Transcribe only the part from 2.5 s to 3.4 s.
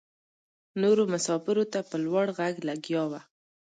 لګیا وه.